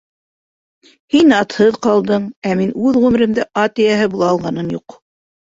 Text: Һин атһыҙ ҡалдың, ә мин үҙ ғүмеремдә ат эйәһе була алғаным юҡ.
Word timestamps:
Һин 1.15 1.35
атһыҙ 1.39 1.77
ҡалдың, 1.87 2.25
ә 2.53 2.57
мин 2.63 2.73
үҙ 2.89 2.99
ғүмеремдә 3.05 3.47
ат 3.67 3.85
эйәһе 3.87 4.11
була 4.17 4.33
алғаным 4.33 4.75
юҡ. 4.81 4.99